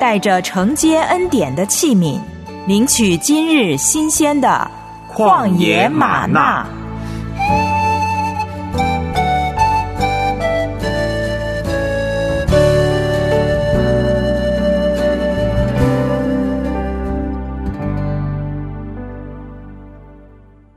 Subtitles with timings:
[0.00, 2.20] 带着承接恩典的器皿，
[2.68, 4.70] 领取今日新鲜的
[5.08, 6.64] 旷野吗哪。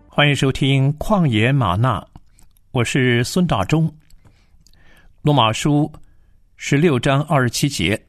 [0.10, 2.00] 欢迎收听《旷野吗哪》，
[2.72, 3.92] 我是孙大中。
[5.22, 5.92] 罗马书
[6.58, 8.04] 十六章二十七节，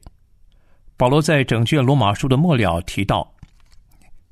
[1.03, 3.29] 保罗在整卷罗马书的末了提到：“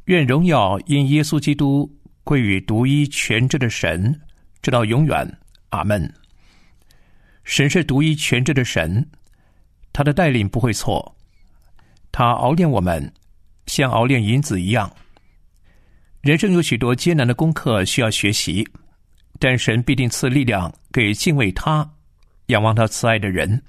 [0.08, 4.18] 愿荣耀因耶稣基督归于独一全知的神，
[4.62, 5.38] 直到永远。
[5.72, 6.10] 阿门。”
[7.44, 9.06] 神是独一全知的神，
[9.92, 11.14] 他的带领不会错，
[12.10, 13.12] 他熬炼我们，
[13.66, 14.90] 像熬炼银子一样。
[16.22, 18.66] 人生有许多艰难的功课需要学习，
[19.40, 21.92] 但神必定赐力量给敬畏他、
[22.46, 23.62] 仰望他慈爱的人。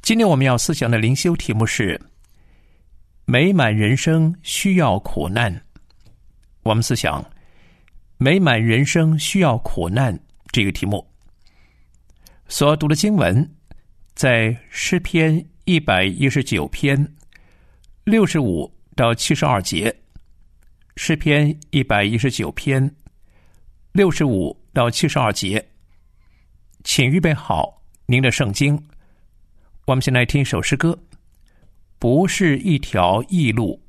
[0.00, 2.00] 今天我们要思想的灵修题目是：
[3.26, 5.62] 美满人生需要苦难。
[6.62, 7.24] 我们思想
[8.16, 10.18] 美满人生需要苦难
[10.50, 11.06] 这个题目。
[12.48, 13.56] 所读的经文
[14.14, 17.14] 在诗篇一百一十九篇
[18.04, 19.94] 六十五到七十二节。
[20.96, 22.92] 诗篇一百一十九篇
[23.92, 25.64] 六十五到七十二节，
[26.82, 28.82] 请预备好您的圣经。
[29.88, 30.98] 我们先来听一首诗歌，
[31.98, 33.87] 不是一条异路。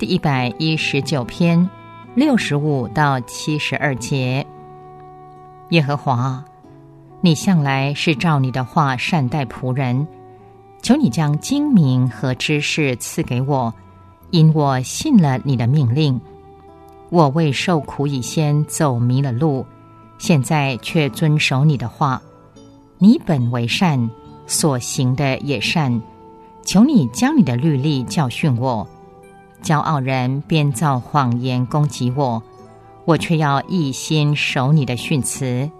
[0.00, 1.68] 第一百一十九篇
[2.14, 4.46] 六十五到七十二节。
[5.72, 6.42] 耶和华，
[7.20, 10.08] 你向来是照你的话善待仆人，
[10.80, 13.74] 求你将精明和知识赐给我，
[14.30, 16.18] 因我信了你的命令。
[17.10, 19.66] 我为受苦以先走迷了路，
[20.16, 22.22] 现在却遵守你的话。
[22.96, 24.08] 你本为善，
[24.46, 26.00] 所行的也善，
[26.64, 28.88] 求你将你的律例教训我。
[29.62, 32.42] 骄傲人编造谎言攻击我，
[33.04, 35.70] 我却要一心守你的训词。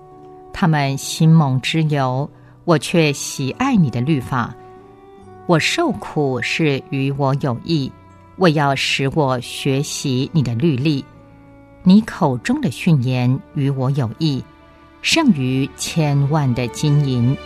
[0.53, 2.29] 他们心蒙脂油，
[2.65, 4.55] 我却喜爱你的律法。
[5.47, 7.91] 我受苦是与我有益，
[8.37, 11.05] 为要使我学习你的律例。
[11.83, 14.45] 你口中的训言与我有益，
[15.03, 17.37] 胜于千万的金银。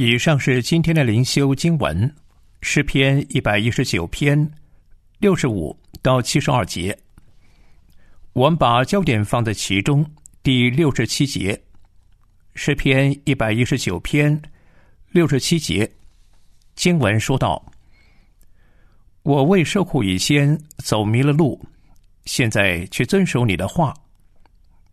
[0.00, 2.14] 以上是今天的灵修经文，
[2.62, 4.48] 诗篇一百一十九篇
[5.18, 6.96] 六十五到七十二节。
[8.32, 10.08] 我们把焦点放在其中
[10.40, 11.60] 第六十七节，
[12.54, 14.40] 诗篇一百一十九篇
[15.10, 15.90] 六十七节
[16.76, 17.60] 经文说道
[19.24, 21.60] ：“我为受苦以先走迷了路，
[22.24, 23.92] 现在却遵守你的话。”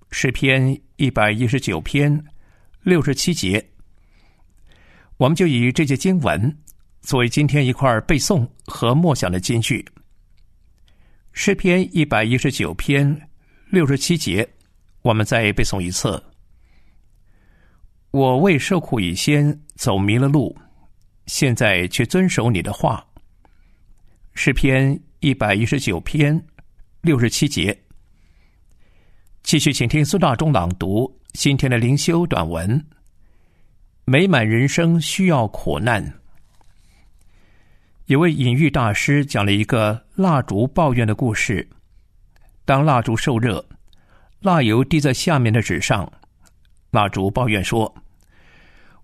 [0.10, 2.26] 诗篇一百一十九篇
[2.82, 3.64] 六十七节。
[5.18, 6.58] 我们就以这节经文
[7.02, 9.86] 作为今天一块背诵和默想的金句。
[11.32, 13.30] 诗篇一百一十九篇
[13.70, 14.48] 六十七节，
[15.02, 16.22] 我们再背诵一次。
[18.12, 20.56] 我为受苦以先走迷了路，
[21.28, 23.06] 现在却遵守你的话。
[24.34, 26.42] 诗篇一百一十九篇
[27.02, 27.78] 六十七节。
[29.44, 32.86] 继续，请听孙大中朗读今天的灵修短文。
[34.08, 36.14] 美满人生需要苦难。
[38.06, 41.68] 有位隐喻大师讲了一个蜡烛抱怨的故事。
[42.66, 43.66] 当蜡烛受热，
[44.42, 46.12] 蜡油滴在下面的纸上，
[46.92, 47.92] 蜡烛抱怨说：“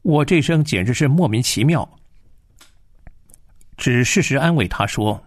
[0.04, 1.98] 我这生简直是莫名其妙。”
[3.78, 5.20] 只适时安慰他说：“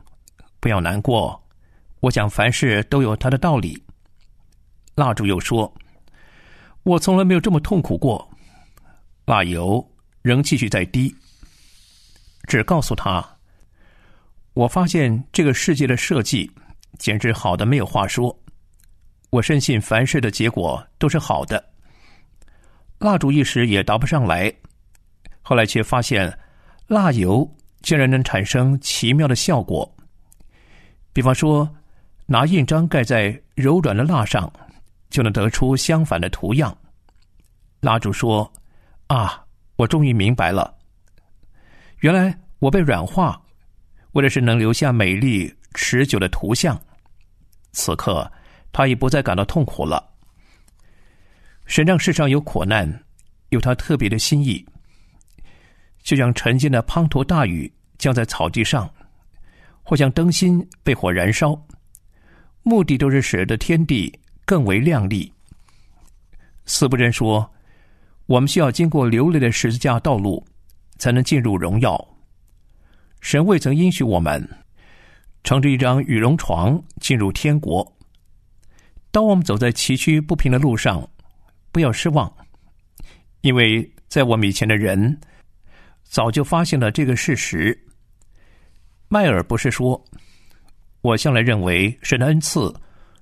[0.61, 1.43] 不要难过，
[1.99, 3.83] 我想凡事都有它的道理。”
[4.95, 5.75] 蜡烛又说
[6.85, 8.31] ：“我从来没有这么痛苦过。”
[9.27, 9.83] 蜡油
[10.21, 11.15] 仍继续在滴，
[12.47, 13.27] 只告诉他
[14.53, 16.51] ：“我发现这个世界的设计
[16.99, 18.39] 简直好的没有话说。
[19.31, 21.73] 我深信凡事的结果都是好的。”
[23.01, 24.53] 蜡烛一时也答不上来，
[25.41, 26.39] 后来却发现
[26.87, 27.51] 蜡油
[27.81, 29.91] 竟然能产生奇妙的效果。
[31.15, 31.67] 比方说，
[32.27, 34.53] 拿印章盖在柔软的蜡上，
[35.09, 36.77] 就能得出相反的图样。
[37.81, 38.53] 蜡烛说。
[39.09, 39.41] 啊！
[39.77, 40.73] 我终于明白了，
[41.99, 43.43] 原来我被软化，
[44.13, 46.81] 为的是能留下美丽持久的图像。
[47.73, 48.31] 此刻，
[48.73, 50.13] 他已不再感到痛苦了。
[51.67, 53.05] 神让世上有苦难，
[53.49, 54.65] 有他特别的心意，
[56.05, 58.89] 就像晨间的滂沱大雨降在草地上，
[59.83, 61.61] 或像灯芯被火燃烧，
[62.63, 65.33] 目的都是使得天地更为亮丽。
[66.65, 67.51] 四不真说。
[68.27, 70.45] 我们需要经过流泪的十字架道路，
[70.99, 72.03] 才能进入荣耀。
[73.21, 74.47] 神未曾应许我们
[75.43, 77.87] 乘着一张羽绒床进入天国。
[79.11, 81.07] 当我们走在崎岖不平的路上，
[81.71, 82.33] 不要失望，
[83.43, 85.21] 因为在我们以前的人
[86.03, 87.79] 早就发现了这个事实。
[89.09, 90.03] 迈尔博士说
[91.03, 92.75] ：“我向来认为神的恩赐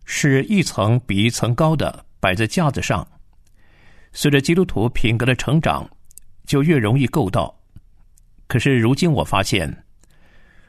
[0.04, 3.06] 是一层比一层高的摆在架子上。”
[4.12, 5.88] 随着基督徒品格的成长，
[6.46, 7.54] 就越容易够到。
[8.46, 9.84] 可是如今我发现，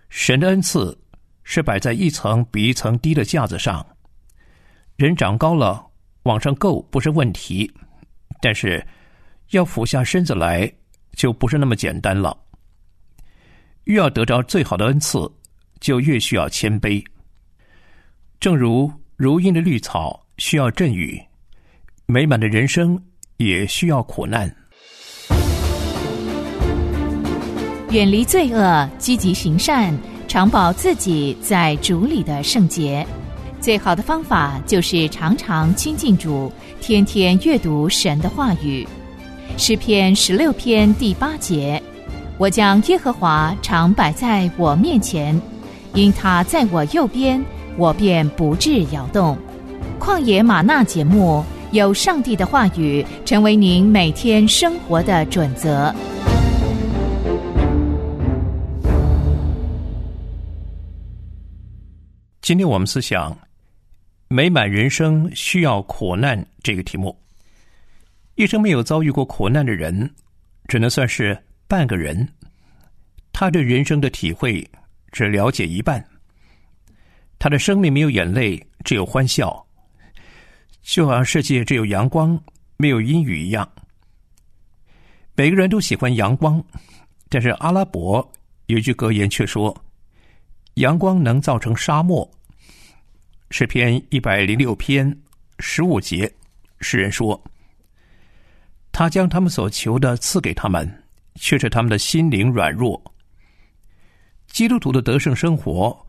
[0.10, 0.98] 神的恩赐
[1.44, 3.86] 是摆在一层比一层低的架子上。
[4.96, 5.86] 人长高了，
[6.24, 7.70] 往上够不是问题，
[8.42, 8.86] 但是
[9.50, 10.72] 要俯下身子来，
[11.14, 12.38] 就不是那么简单了。
[13.86, 15.30] 越要得着最好的恩赐，
[15.82, 17.04] 就越需要谦卑。
[18.40, 21.22] 正如如茵的绿草需要阵雨，
[22.06, 22.98] 美满的人生。
[23.44, 24.54] 也需要苦难。
[27.92, 29.94] 远离罪恶，积极行善，
[30.28, 33.06] 常保自己在主里的圣洁。
[33.60, 38.88] 最好的方法就是常常亲近主，天天阅读神的话语。
[39.58, 41.82] 诗篇十六篇第八节：
[42.40, 45.40] 我将耶和华常摆在我面前，
[45.94, 47.40] 因他在我右边，
[47.78, 49.38] 我便不致摇动。
[50.00, 51.46] 旷野吗哪节目。
[51.74, 55.92] 有上帝的话语成为您每天生活的准则。
[62.42, 63.36] 今天我们思想
[64.30, 67.18] “美满人生需要苦难”这个题目。
[68.36, 70.08] 一生没有遭遇过苦难的人，
[70.68, 71.36] 只能算是
[71.68, 72.28] 半个人。
[73.32, 74.64] 他对人生的体会
[75.12, 76.06] 只了解一半。
[77.40, 79.66] 他的生命没有眼泪，只有欢笑。
[80.84, 82.40] 就好像世界只有阳光，
[82.78, 83.68] 没有阴雨一样，
[85.34, 86.64] 每个人都喜欢阳光，
[87.30, 88.32] 但是阿拉伯
[88.68, 89.76] 有一句格言却说，
[90.76, 92.30] 阳光能造成沙漠。
[93.50, 95.18] 诗篇一百零六篇
[95.60, 96.32] 十五节，
[96.80, 97.42] 诗人说
[98.92, 101.04] ：“他将他们所求的赐给他们，
[101.36, 103.02] 却是他们的心灵软弱。”
[104.48, 106.06] 基督徒的得胜生活，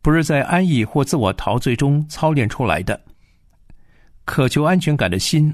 [0.00, 2.98] 不是在安逸或自我陶醉中操练出来的。
[4.26, 5.50] 渴求安全感的心，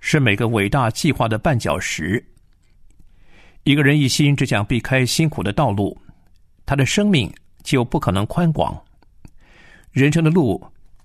[0.00, 2.22] 是每个伟大计划的绊脚石。
[3.62, 5.96] 一个人一心只想避开辛苦的道路，
[6.66, 7.32] 他的生命
[7.62, 8.78] 就不可能宽广，
[9.92, 10.62] 人生的路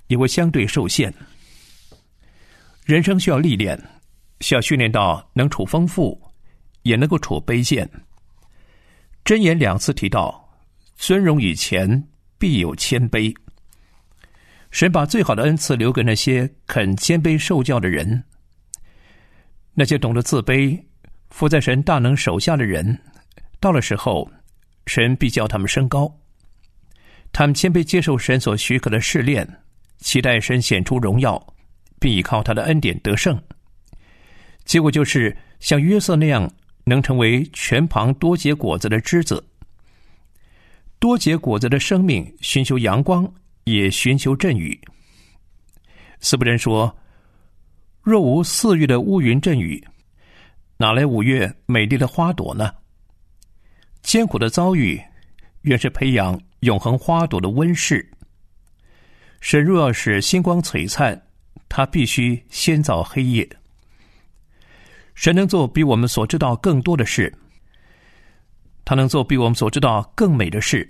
[0.08, 1.14] 也会相对受限。
[2.84, 3.82] 人生需要历练，
[4.42, 6.20] 需要训练到能处丰富，
[6.82, 7.90] 也能够处卑贱。
[9.24, 10.42] 箴言两次提到。
[10.96, 13.36] 尊荣以前，必有谦卑。
[14.74, 18.24] 神把最好的恩赐留给那些肯谦卑受教的人，
[19.76, 20.84] 那些懂得自卑、
[21.30, 23.00] 伏在神大能手下的人。
[23.60, 24.28] 到了时候，
[24.88, 26.12] 神必叫他们升高。
[27.32, 29.48] 他们谦卑接受神所许可的试炼，
[30.00, 31.40] 期待神显出荣耀，
[32.00, 33.40] 并依靠他的恩典得胜。
[34.66, 36.52] 结果就是像约瑟那样，
[36.84, 39.46] 能成为全旁多结果子的枝子。
[40.98, 43.32] 多结果子的生命，寻求阳光，
[43.66, 44.80] 也寻求阵雨。
[46.20, 46.96] 斯布真说
[48.02, 49.84] ：“若无四月的乌云阵雨，
[50.78, 52.74] 哪来五月美丽的花朵呢？”
[54.02, 55.02] 艰苦的遭遇，
[55.62, 58.10] 原是培养永恒花朵的温室。
[59.40, 61.22] 神若要使星光璀璨，
[61.70, 63.50] 他必须先造黑夜。
[65.16, 67.34] 神能做比我们所知道更多的事。
[68.86, 70.90] 他能做比我们所知道更美的事，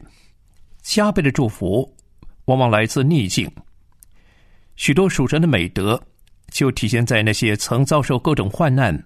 [0.82, 1.96] 加倍的祝福
[2.46, 3.50] 往往来自逆境。
[4.76, 6.02] 许多属神的美德
[6.52, 8.98] 就体现在那些曾遭受各种患难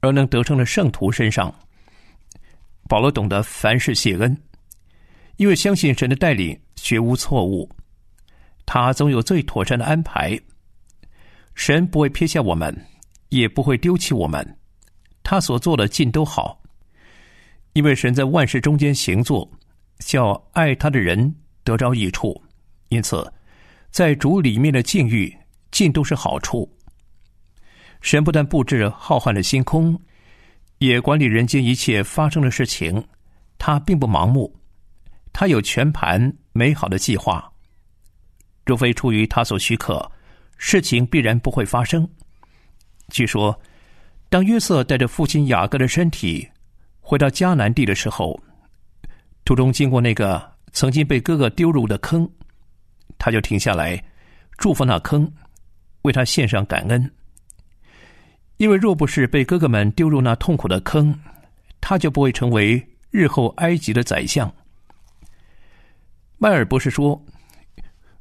[0.00, 1.52] 而能得胜的圣徒身上。
[2.88, 4.36] 保罗懂得凡事谢恩，
[5.36, 7.68] 因为相信神的带领绝无错误，
[8.64, 10.38] 他总有最妥善的安排。
[11.54, 12.86] 神不会撇下我们，
[13.30, 14.58] 也不会丢弃我们，
[15.22, 16.62] 他所做的尽都好。
[17.72, 19.50] 因为神在万事中间行作，
[19.98, 22.40] 叫爱他的人得着益处，
[22.88, 23.32] 因此
[23.90, 25.36] 在主里面的境遇
[25.70, 26.70] 尽都是好处。
[28.00, 29.98] 神不但布置浩瀚的星空，
[30.78, 33.02] 也管理人间一切发生的事情。
[33.58, 34.54] 他并不盲目，
[35.32, 37.50] 他有全盘美好的计划。
[38.66, 40.10] 若非出于他所许可，
[40.58, 42.06] 事情必然不会发生。
[43.08, 43.58] 据说，
[44.28, 46.46] 当约瑟带着父亲雅各的身体。
[47.00, 48.38] 回到迦南地的时候，
[49.44, 52.28] 途中经过那个曾经被哥哥丢入的坑，
[53.18, 54.02] 他就停下来
[54.58, 55.30] 祝福那坑，
[56.02, 57.10] 为他献上感恩。
[58.56, 61.14] 因为若不是被哥哥们丢入那痛苦的坑，
[61.80, 64.50] 他就不会成为日后埃及的宰相。
[66.38, 67.22] 迈尔博士说：“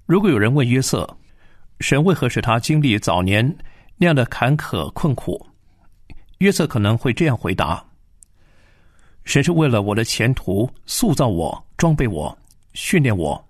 [0.06, 1.08] 如果有人问约瑟，
[1.80, 3.58] 神为何使他经历早年
[3.98, 5.46] 那样的坎坷困苦，
[6.40, 7.86] 约瑟可能会这样回答。”
[9.26, 12.38] 神是为了我的前途塑造我、装备我、
[12.74, 13.45] 训练我，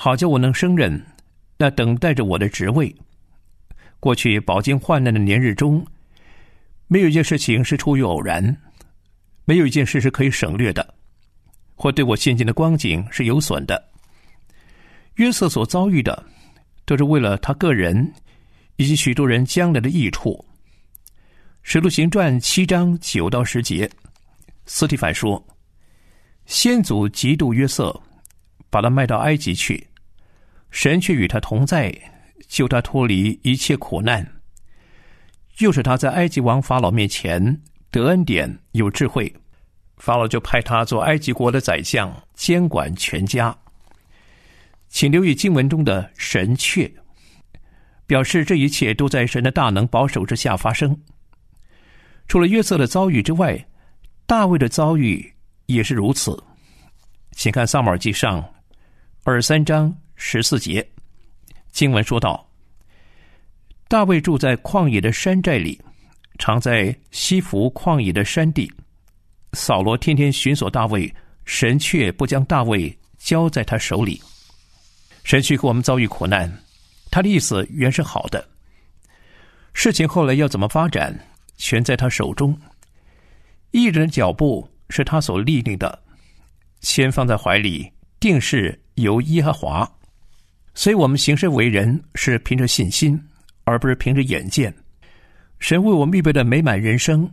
[0.00, 1.04] 好叫我能胜任
[1.56, 2.94] 那等待着我的职位。
[3.98, 5.84] 过去饱经患难的年日中，
[6.86, 8.56] 没有一件事情是出于偶然，
[9.44, 10.94] 没有一件事是可以省略的，
[11.74, 13.90] 或对我现今的光景是有损的。
[15.16, 16.24] 约瑟所遭遇的，
[16.84, 18.14] 都是为了他个人
[18.76, 20.44] 以及许多人将来的益处。
[21.64, 23.90] 使徒行传七章九到十节。
[24.64, 25.44] 斯蒂凡说
[26.46, 28.00] ：“先祖嫉妒约瑟，
[28.70, 29.86] 把他卖到埃及去，
[30.70, 31.92] 神却与他同在，
[32.46, 34.26] 救他脱离一切苦难，
[35.58, 37.60] 又是他在埃及王法老面前
[37.90, 39.32] 得恩典，有智慧。
[39.96, 43.56] 法老就派他做埃及国的宰相，监管全家。
[44.88, 46.90] 请留意经文中的‘神却’，
[48.06, 50.96] 表示这一切都在神的大能保守之下发生。
[52.26, 53.62] 除了约瑟的遭遇之外。”
[54.28, 55.34] 大卫的遭遇
[55.64, 56.38] 也是如此，
[57.30, 58.42] 请看《撒母耳记上》
[59.24, 60.86] 二三章十四节，
[61.70, 62.48] 经文说道
[63.86, 65.78] ：“大卫住在旷野的山寨里，
[66.38, 68.72] 常在西弗旷野的山地。
[69.52, 71.12] 扫罗天天寻索大卫，
[71.44, 74.22] 神却不将大卫交在他手里。
[75.24, 76.50] 神许给我们遭遇苦难，
[77.10, 78.48] 他的意思原是好的。
[79.74, 81.14] 事情后来要怎么发展，
[81.58, 82.58] 全在他手中。”
[83.72, 86.02] 义人的脚步是他所立定的，
[86.80, 89.90] 先放在怀里，定是由耶和华。
[90.74, 93.20] 所以，我们行事为人是凭着信心，
[93.64, 94.72] 而不是凭着眼见。
[95.58, 97.28] 神为我们预备的美满人生，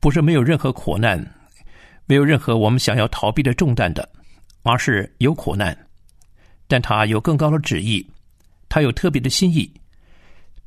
[0.00, 1.22] 不是没有任何苦难，
[2.06, 4.08] 没有任何我们想要逃避的重担的，
[4.62, 5.76] 而是有苦难，
[6.66, 8.06] 但他有更高的旨意，
[8.68, 9.70] 他有特别的心意，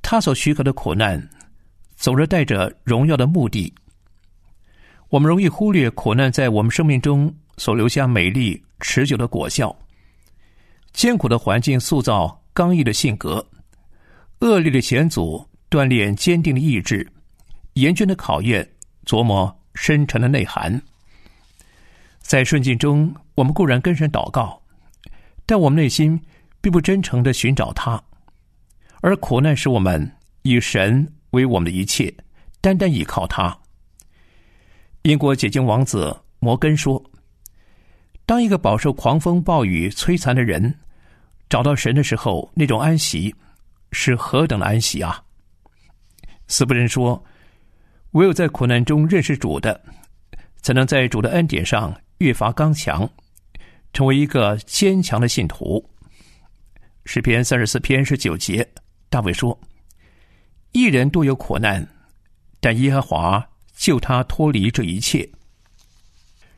[0.04, 1.20] 他所许可的苦难，
[1.96, 3.74] 总是带着荣耀的目的。
[5.10, 9.78] 我们容易忽略苦难在我们生命中所留下美丽持久的果效。
[10.94, 13.46] 艰苦的环境塑造刚毅的性格，
[14.40, 17.08] 恶劣的险阻锻炼坚定的意志，
[17.74, 18.68] 严峻的考验
[19.06, 20.82] 琢磨深沉的内涵。
[22.20, 24.60] 在顺境中，我们固然跟神祷告，
[25.46, 26.20] 但我们内心
[26.62, 28.02] 并不真诚地寻找他；
[29.02, 30.12] 而苦难使我们
[30.44, 32.14] 以神为我们的一切，
[32.62, 33.56] 单单依靠他。
[35.04, 37.02] 英国解经王子摩根说
[38.30, 40.72] ：“当一个饱受狂风暴雨摧残的人
[41.50, 43.34] 找到神的时候，那种安息
[43.92, 45.20] 是何等的安息啊！”
[46.48, 47.26] 斯布人说
[48.14, 49.82] ：“唯有在苦难中认识主的，
[50.62, 53.10] 才能在主的恩典上越发刚强，
[53.94, 55.84] 成为一个坚强的信徒。”
[57.06, 58.64] 诗篇三十四篇十九节，
[59.10, 59.60] 大卫说
[60.72, 61.84] ：“一人多有苦难，
[62.60, 63.44] 但耶和华。”
[63.74, 65.28] 救他脱离这一切。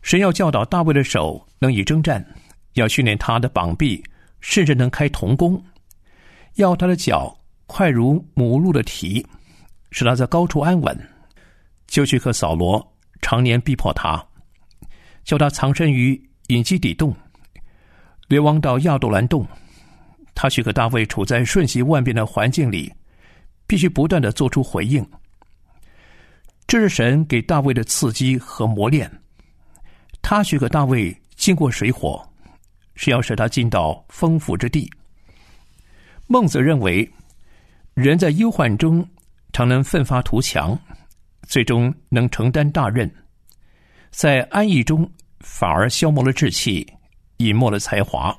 [0.02, 2.26] 神要教导大卫的手能以征战，
[2.74, 4.04] 要训练他的膀臂，
[4.40, 5.56] 甚至能开铜弓；
[6.56, 9.26] 要他的脚快如母鹿的蹄，
[9.92, 10.98] 使他在高处安稳。
[11.88, 14.24] 就许可扫罗常年逼迫他，
[15.24, 17.16] 叫他藏身于隐基底洞，
[18.28, 19.46] 流亡到亚杜兰洞。
[20.34, 22.92] 他许可大卫处在瞬息万变的环境里，
[23.68, 25.06] 必须不断地做出回应。
[26.66, 29.12] 这是神给大卫的刺激和磨练，
[30.34, 32.26] 他许可大卫经过水火，
[32.96, 34.90] 是要使他进到丰富之地。
[36.26, 37.06] 孟子认为，
[37.96, 39.06] 人在忧患中
[39.52, 40.80] 常能奋发图强，
[41.50, 43.06] 最终能承担大任；
[44.10, 45.06] 在安逸中
[45.42, 46.88] 反而消磨了志气，
[47.36, 48.34] 隐没了才华。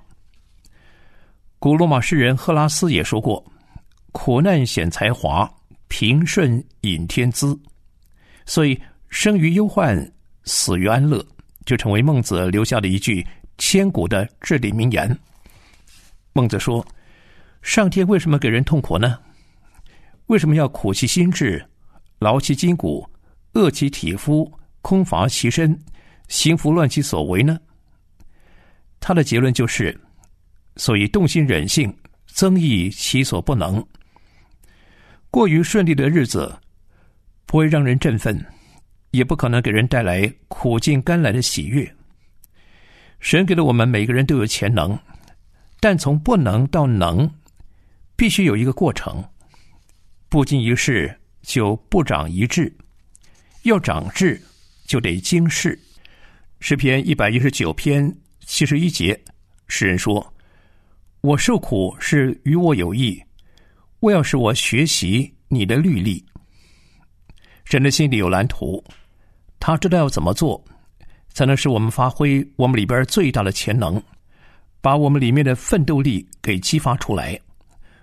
[1.58, 3.44] 古罗马诗人赫拉斯也说过
[4.12, 5.46] ：“苦难显才华，
[5.88, 7.54] 平顺隐天资。”
[8.46, 9.94] 所以，生于忧患，
[10.44, 11.22] 死于安乐，
[11.72, 15.18] 就成为孟子留下的一句千古的至理名言。
[16.34, 16.86] 孟子说
[17.62, 19.18] ：“上天为什么给人痛苦呢？
[20.26, 21.64] 为什么要苦其心志，
[22.18, 23.08] 劳其筋骨，
[23.54, 25.74] 饿其体肤，空乏其身，
[26.28, 27.58] 行拂乱其所为呢？”
[29.00, 29.98] 他的结论就是：
[30.76, 31.90] 所以动心忍性，
[32.26, 33.82] 增益其所不能。
[35.30, 36.54] 过于顺利的日子。
[37.46, 38.42] 不会让人振奋，
[39.12, 41.90] 也不可能给人带来苦尽甘来的喜悦。
[43.20, 44.98] 神给了我们每个人都有潜能，
[45.78, 47.30] 但从不能到能，
[48.16, 49.24] 必须有一个过程。
[50.28, 52.74] 不经一事就不长一智，
[53.62, 54.40] 要长智
[54.86, 55.78] 就得经事。
[56.58, 59.20] 诗篇一百一十九篇七十一节，
[59.68, 60.34] 诗人说
[61.20, 63.22] ：“我受苦是与我有益，
[64.00, 66.24] 为要使我学习你的律例。”
[67.64, 68.82] 神的心里有蓝图，
[69.64, 70.60] 他知道要怎么做，
[71.28, 74.02] 才能使我们发挥我们里边最大的潜能，
[74.80, 77.38] 把我们里面的奋斗力给激发出来，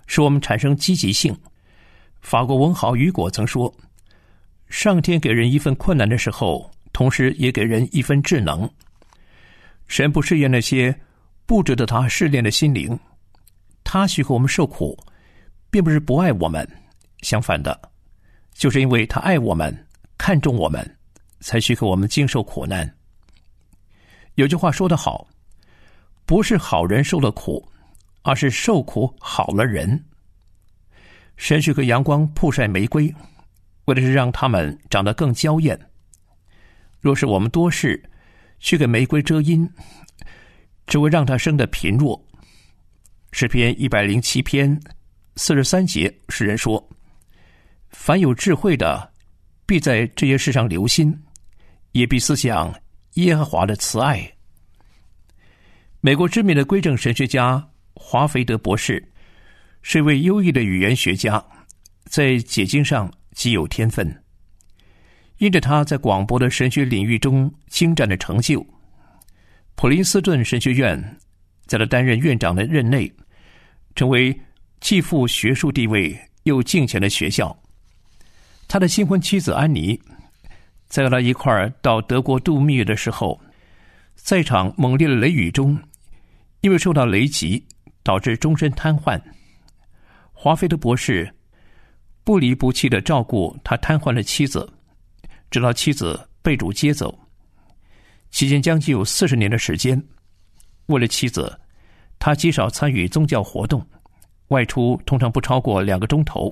[0.07, 1.37] 使我们产生积极性。
[2.21, 3.73] 法国文豪雨果曾说
[4.71, 8.67] ：“上天给人一份困难的时候，同时也给人一份智能。
[9.85, 10.97] 神不试验那些
[11.45, 12.97] 不值得他试炼的心灵，
[13.83, 14.97] 他许可我们受苦，
[15.69, 16.65] 并不是不爱我们，
[17.21, 17.77] 相反的。”
[18.55, 19.77] 就是因为他爱我们、
[20.17, 20.97] 看重我们，
[21.39, 22.89] 才许可我们经受苦难。
[24.35, 25.27] 有句话说得好，
[26.25, 27.67] 不是好人受了苦，
[28.21, 30.03] 而是受苦好了人。
[31.37, 33.13] 神许可阳光曝晒玫瑰，
[33.85, 35.79] 为的是让它们长得更娇艳。
[36.99, 38.01] 若是我们多事
[38.59, 39.69] 去给玫瑰遮阴，
[40.85, 42.21] 只会让它生得贫弱。
[43.31, 44.77] 诗篇一百零七篇
[45.35, 46.85] 四十三节，诗人说。
[47.89, 49.11] 凡有智慧的，
[49.65, 51.17] 必在这些事上留心，
[51.91, 52.73] 也必思想
[53.13, 54.31] 耶和华的慈爱。
[56.01, 59.05] 美国知名的归正神学家华菲德博士
[59.81, 61.43] 是一位优异的语言学家，
[62.05, 64.23] 在解经上极有天分。
[65.37, 68.65] 因着他在广博的神学领域中精湛的成就，
[69.75, 71.17] 普林斯顿神学院
[71.65, 73.09] 在他担任院长的任内，
[73.95, 74.37] 成为
[74.81, 77.57] 既富学术地位又敬虔的学校。
[78.67, 79.97] 他的新婚妻子安妮，
[80.89, 83.39] 在和他一块儿到德国度蜜月的时候，
[84.15, 85.79] 在一场猛烈的雷雨中，
[86.61, 87.63] 因为受到雷击，
[88.03, 89.21] 导致终身瘫痪。
[90.33, 91.31] 华菲德博士
[92.23, 94.67] 不离不弃的照顾他瘫痪的妻子，
[95.51, 97.17] 直到妻子被主接走。
[98.31, 100.01] 期间将近有四十年的时间，
[100.87, 101.59] 为了妻子，
[102.17, 103.85] 他极少参与宗教活动，
[104.47, 106.51] 外出通常不超过两个钟头，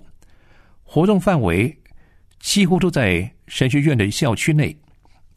[0.83, 1.75] 活动范围
[2.39, 4.75] 几乎都在神学院的校区内，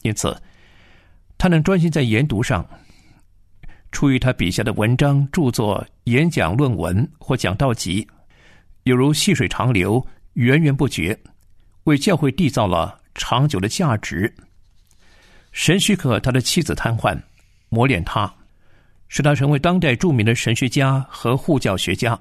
[0.02, 0.40] 因此
[1.38, 2.66] 他能专心在研读上。
[3.92, 8.06] 出于他笔下的文章、著作、演讲、论文或讲道集，
[8.84, 11.18] 犹如细水长流，源源不绝，
[11.84, 14.32] 为教会缔造了长久的价值。
[15.50, 17.20] 神许可他的妻子瘫痪，
[17.68, 18.32] 磨练他，
[19.08, 22.16] 使他成为当代著名的神学家和护教学家。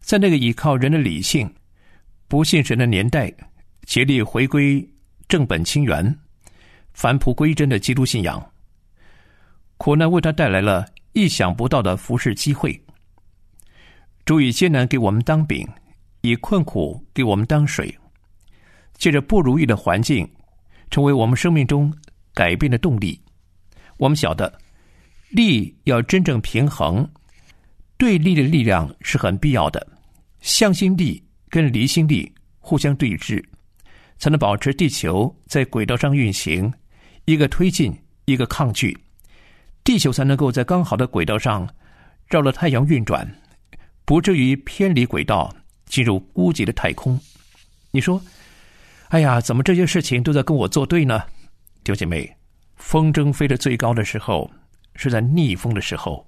[0.00, 1.48] 在那个依靠人的理性、
[2.26, 3.32] 不信神的年代，
[3.86, 4.86] 竭力回归
[5.26, 6.14] 正本清源、
[6.92, 8.44] 返璞归真的基督信仰。
[9.78, 12.78] 苦难为他带来了意想不到的服侍机会。
[14.26, 15.66] 主以艰难给我们当饼，
[16.20, 17.96] 以困苦给我们当水，
[18.98, 20.28] 借着不如意的环境，
[20.90, 21.90] 成为我们生命中。
[22.34, 23.18] 改变的动力，
[23.96, 24.60] 我们晓得，
[25.30, 27.10] 力要真正平衡，
[27.96, 29.86] 对立的力量是很必要的。
[30.42, 33.42] 向心力跟离心力互相对峙，
[34.18, 36.72] 才能保持地球在轨道上运行。
[37.24, 37.92] 一个推进，
[38.24, 38.96] 一个抗拒，
[39.82, 41.68] 地球才能够在刚好的轨道上
[42.28, 43.28] 绕着太阳运转，
[44.04, 45.52] 不至于偏离轨道，
[45.86, 47.18] 进入孤寂的太空。
[47.90, 48.22] 你说，
[49.08, 51.20] 哎呀，怎么这些事情都在跟我作对呢？
[51.82, 52.36] 弟兄姐妹，
[52.76, 54.50] 风筝飞得最高的时候，
[54.94, 56.26] 是在逆风的时候，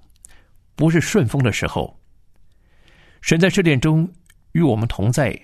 [0.74, 1.96] 不是顺风的时候。
[3.20, 4.08] 神在试炼中
[4.52, 5.36] 与我们同在，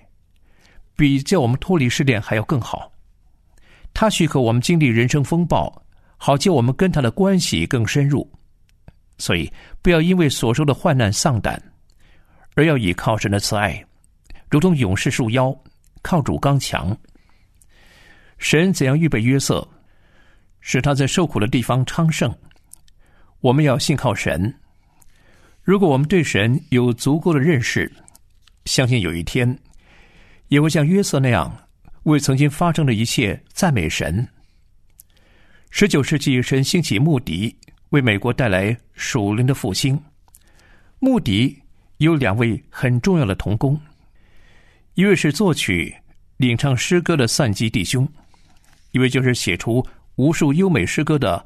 [0.97, 2.91] 比叫我们脱离试炼还要更好。
[3.93, 5.83] 他许可我们经历人生风暴，
[6.17, 8.29] 好叫我们跟他的关系更深入。
[9.19, 11.63] 所以，不要因为所受的患难丧胆，
[12.57, 13.85] 而要倚靠神的慈爱，
[14.51, 15.57] 如同勇士束腰，
[16.03, 16.97] 靠主刚强。
[18.39, 19.67] 神怎样预备约瑟？
[20.61, 22.35] 使他在受苦的地方昌盛。
[23.41, 24.53] 我们要信靠神。
[25.63, 27.91] 如果我们对神有足够的认识，
[28.65, 29.57] 相信有一天
[30.55, 31.53] 也会像约瑟那样，
[32.05, 34.25] 为曾经发生的一切赞美神。
[35.69, 37.53] 十九世纪，神兴起穆迪，
[37.89, 40.01] 为美国带来属灵的复兴。
[41.01, 41.61] 穆迪
[41.97, 43.77] 有两位很重要的同工，
[44.95, 45.93] 一位是作曲、
[46.37, 48.09] 领唱诗歌的散基弟兄，
[48.93, 49.85] 一位就是写出。
[50.15, 51.45] 无数优美诗歌的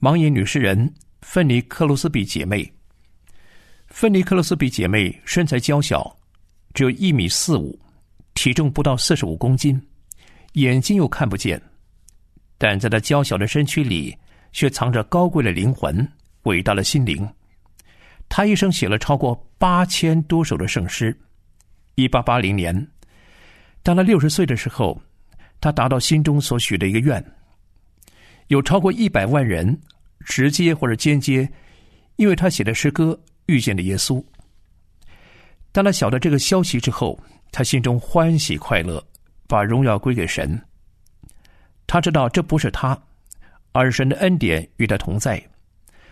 [0.00, 2.68] 盲眼女诗人芬尼克罗斯比姐妹。
[3.86, 6.16] 芬尼克罗斯比姐妹身材娇小，
[6.74, 7.78] 只有一米四五，
[8.34, 9.80] 体重不到四十五公斤，
[10.54, 11.60] 眼睛又看不见，
[12.56, 14.16] 但在他娇小的身躯里，
[14.52, 16.06] 却藏着高贵的灵魂、
[16.44, 17.28] 伟大的心灵。
[18.28, 21.16] 他一生写了超过八千多首的圣诗。
[21.96, 22.88] 一八八零年，
[23.82, 25.00] 当他六十岁的时候，
[25.60, 27.22] 他达到心中所许的一个愿。
[28.46, 29.78] 有超过一百万人，
[30.24, 31.46] 直接或者间接，
[32.16, 34.24] 因为他写的诗歌遇见了耶稣。
[35.72, 37.18] 当他晓得这个消息之后，
[37.52, 39.04] 他心中欢喜快乐，
[39.46, 40.60] 把荣耀归给神。
[41.86, 42.96] 他知道这不是他，
[43.72, 45.42] 而神的恩典与他同在，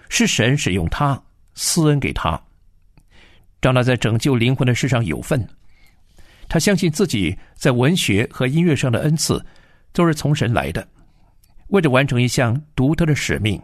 [0.08, 1.20] 是神使用他
[1.54, 2.40] 施恩给他，
[3.60, 5.48] 让他在拯救灵魂的事上有份。
[6.48, 9.44] 他相信自己在文学和音乐上的恩赐
[9.92, 10.86] 都是从神来的。
[11.68, 13.60] 为了完成一项独特的使命，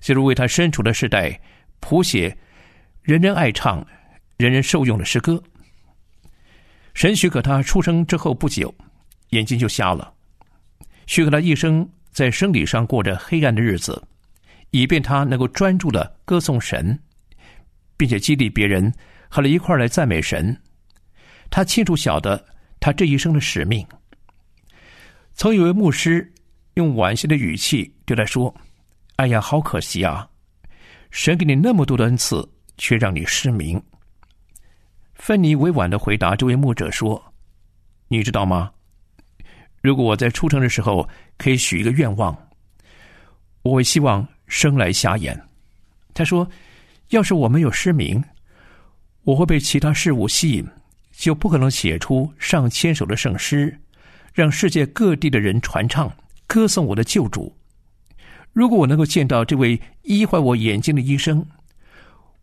[0.00, 1.40] 就是为他身处的时代
[1.78, 2.36] 谱写
[3.02, 3.86] 人人爱唱、
[4.36, 5.42] 人人受用的诗歌。
[7.00, 8.74] 神许可他出生之后不久，
[9.30, 10.12] 眼睛就瞎了，
[11.06, 14.06] 许可他一生在生理上过着黑暗的日子，
[14.70, 17.00] 以便他能够专注的歌颂神，
[17.96, 18.92] 并且激励别人
[19.30, 20.54] 和他一块来赞美神。
[21.48, 22.44] 他清楚晓得
[22.78, 23.82] 他这一生的使命。
[25.32, 26.30] 曾有位牧师。
[26.74, 28.54] 用惋惜的语气对他说
[29.16, 30.28] ：“哎呀，好可惜啊！
[31.10, 33.82] 神给你那么多的恩赐，却让你失明。”
[35.20, 37.22] 芬尼委婉的回答这位牧者说
[38.08, 38.72] ：“你知道吗？
[39.82, 41.06] 如果我在出生的时候
[41.36, 42.34] 可以许一个愿望，
[43.60, 45.38] 我会希望生来瞎眼。”
[46.14, 46.48] 他说
[47.10, 48.24] ：“要是我没有失明，
[49.24, 50.66] 我会被其他事物吸引，
[51.12, 53.78] 就不可能写出上千首的圣诗，
[54.32, 56.10] 让世界各地的人传唱。”
[56.48, 57.54] 歌颂我的救主。
[58.52, 61.46] 如果我能够见到这位医坏我眼睛的医生，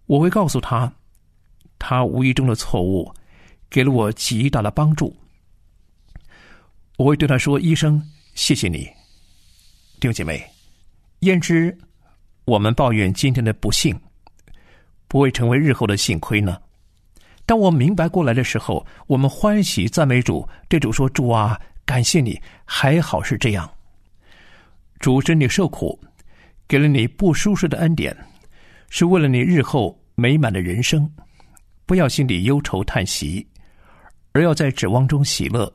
[0.06, 0.94] 我会告诉他，
[1.80, 3.12] 他无意中的错误
[3.70, 5.16] 给了我极大的帮助。
[6.98, 8.02] 我会对他说：“医生，
[8.34, 8.90] 谢谢你。”
[10.00, 10.44] 弟兄姐妹，
[11.20, 11.78] 焉知
[12.46, 14.00] 我们抱怨今天的不幸，
[15.08, 16.60] 不会成为日后的幸亏呢？
[17.46, 23.70] 当我明白过来的时候，我们欢喜赞美主，对主说：“主啊，感谢你，还好是这样。”
[25.00, 26.00] 主使你受苦，
[26.68, 28.18] 给了你不舒适的恩典，
[28.90, 31.10] 是为了你日后美满的人生。
[31.88, 33.48] 不要心里忧愁叹息，
[34.34, 35.74] 而要在指望中喜乐，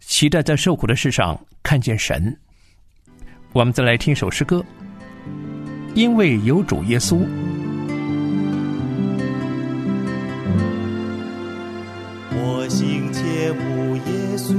[0.00, 2.36] 期待在受苦的事上看见神。
[3.52, 4.64] 我们再来听一首诗歌，
[5.94, 7.24] 因为有主耶稣。
[12.32, 14.52] 我心切慕耶稣，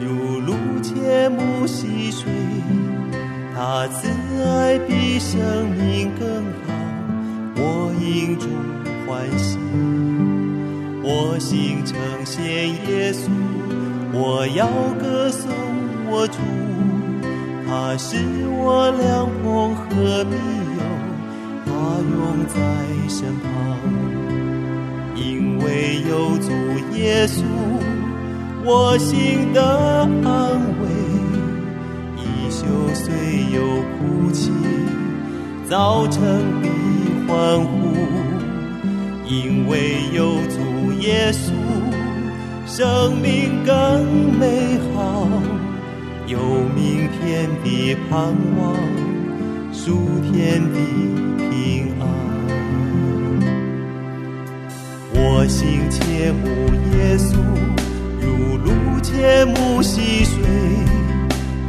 [0.00, 2.30] 如露切慕溪水，
[3.52, 4.08] 他慈
[4.44, 6.72] 爱比生命更好，
[7.56, 8.46] 我因主
[9.08, 9.56] 欢喜。
[11.02, 13.30] 我心称谢耶稣，
[14.12, 14.68] 我要
[15.00, 15.50] 歌颂
[16.10, 16.38] 我主，
[17.66, 18.18] 他是
[18.50, 20.36] 我良朋和密
[20.76, 20.82] 友，
[21.64, 21.70] 他
[22.12, 22.54] 永在
[23.08, 23.48] 身旁。
[25.16, 26.52] 因为有主
[26.94, 27.42] 耶稣，
[28.62, 29.62] 我心的
[30.22, 30.28] 安
[30.82, 30.84] 慰。
[32.18, 33.06] 一宿虽
[33.54, 34.52] 有哭泣，
[35.68, 36.20] 早晨
[36.60, 36.68] 必
[37.26, 37.87] 欢呼。
[39.28, 41.52] 因为有主耶稣，
[42.66, 45.28] 生命更美好，
[46.26, 46.38] 有
[46.74, 48.74] 明天的盼望，
[49.70, 49.98] 属
[50.32, 50.78] 天的
[51.50, 52.08] 平安。
[55.12, 56.48] 我心切慕
[56.96, 57.36] 耶稣，
[58.18, 60.40] 如露切慕溪水，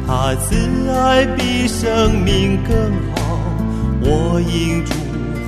[0.06, 2.74] 他慈爱比生命更
[3.14, 3.38] 好，
[4.00, 4.94] 我因主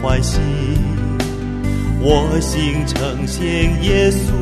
[0.02, 0.38] 欢喜。
[2.04, 3.42] 我心呈现
[3.84, 4.32] 耶稣，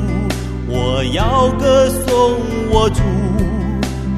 [0.66, 3.02] 我要歌颂我主，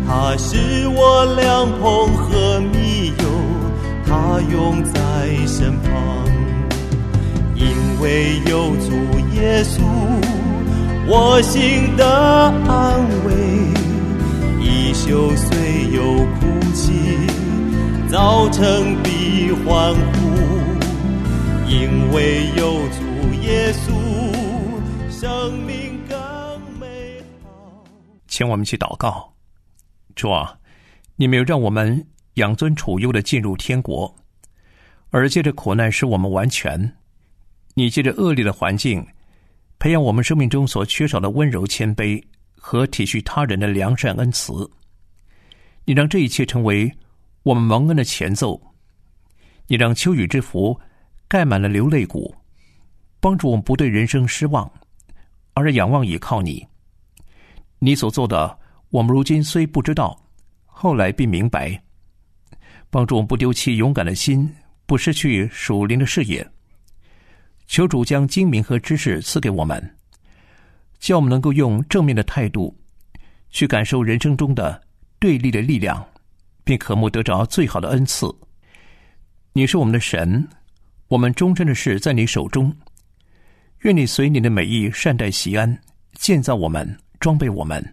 [0.06, 3.24] 他是我良朋和密友，
[4.06, 4.92] 他永在
[5.44, 5.90] 身旁。
[7.56, 7.66] 因
[8.00, 8.92] 为有主
[9.34, 9.82] 耶稣，
[11.08, 12.06] 我心的
[12.68, 13.34] 安慰。
[14.60, 16.92] 一宿虽有哭泣，
[18.08, 20.30] 早晨必欢呼。
[21.68, 23.00] 因为有主
[23.42, 23.92] 耶稣，
[25.10, 26.18] 生命更
[26.78, 27.84] 美好。
[28.26, 29.32] 请我们去祷告，
[30.14, 30.58] 主啊，
[31.16, 34.14] 你没有让我们养尊处优的进入天国，
[35.10, 36.96] 而借着苦难使我们完全。
[37.74, 39.06] 你借着恶劣的环境，
[39.78, 42.22] 培养我们生命中所缺少的温柔、谦卑
[42.56, 44.70] 和体恤他人的良善恩慈。
[45.84, 46.92] 你让这一切成为
[47.42, 48.60] 我们蒙恩的前奏。
[49.66, 50.78] 你让秋雨之福
[51.28, 52.34] 盖满了流泪谷，
[53.22, 54.68] 帮助我们不对人生失望，
[55.54, 56.66] 而是仰望倚靠你。
[57.78, 58.58] 你所做的，
[58.90, 60.20] 我们如今虽不知道，
[60.66, 61.80] 后来必明白。
[62.90, 64.52] 帮助我们不丢弃勇敢的心，
[64.86, 66.44] 不失去属灵的视野。
[67.68, 69.96] 求主将精明和知识赐给我们，
[70.98, 72.76] 叫我们能够用正面的态度
[73.50, 74.82] 去感受人生中的
[75.20, 76.04] 对立的力量，
[76.64, 78.26] 并渴慕得着最好的恩赐。
[79.52, 80.48] 你是我们的神，
[81.06, 82.74] 我们终身的事在你手中。
[83.82, 85.76] 愿你随你的美意善待西安，
[86.14, 87.84] 建造我们，装备我们，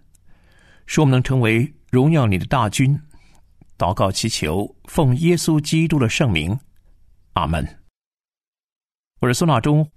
[0.85, 2.95] 使我们能成为荣耀你的大军。
[3.75, 6.55] 祷告祈求，奉耶稣基督的圣名，
[7.33, 7.67] 阿门。
[9.19, 9.89] 我是孙大中，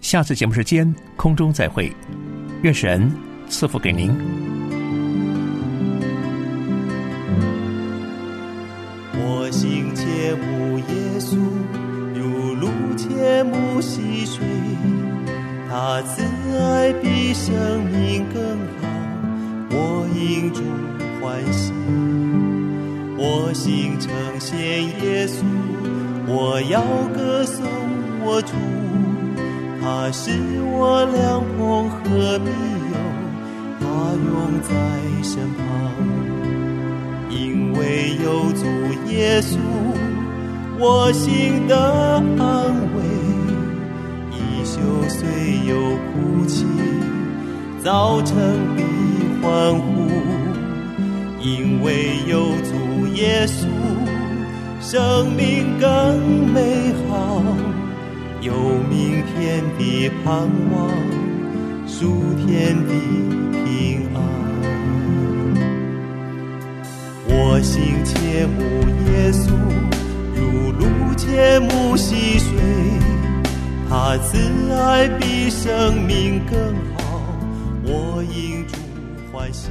[0.00, 1.94] 下次节目时间空中再会，
[2.62, 3.08] 愿神
[3.48, 4.08] 赐福给您。
[9.16, 11.36] 我心切慕耶稣，
[12.18, 14.44] 如露切慕溪水，
[15.76, 16.22] 他慈
[16.56, 18.40] 爱比生命更
[18.80, 18.86] 好，
[19.72, 20.62] 我因主
[21.20, 21.72] 欢喜。
[23.18, 24.08] 我心称
[24.38, 25.42] 谢耶稣，
[26.28, 26.80] 我要
[27.12, 27.66] 歌颂。
[28.24, 28.54] 我主，
[29.82, 30.30] 他是
[30.62, 32.50] 我良朋和密
[32.92, 32.96] 友，
[33.80, 33.84] 他
[34.30, 34.70] 永在
[35.24, 35.66] 身旁。
[37.28, 38.64] 因为有主
[39.10, 39.58] 耶稣，
[40.78, 41.76] 我心的
[42.38, 42.46] 安
[42.94, 43.03] 慰。
[44.84, 45.26] 一宿虽
[45.66, 46.66] 有哭泣，
[47.82, 48.36] 早晨
[48.76, 48.82] 必
[49.40, 50.10] 欢呼。
[51.40, 53.66] 因为有主耶稣，
[54.80, 57.42] 生命更美好。
[58.42, 58.52] 有
[58.90, 60.90] 明天的盼望，
[61.86, 62.92] 属天的
[63.64, 64.20] 平安。
[67.26, 68.60] 我心切慕
[69.10, 69.50] 耶稣，
[70.34, 72.52] 如露切慕溪水，
[73.88, 77.20] 他慈爱比生命更好，
[77.84, 78.74] 我应主
[79.32, 79.68] 欢喜。